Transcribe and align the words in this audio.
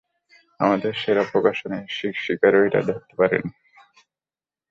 আমাদের 0.59 0.91
সেরা 1.01 1.23
শিকারীরাও 2.17 2.65
ওটাকে 2.67 2.87
ধরতে 2.89 3.13
পারেনি। 3.19 3.51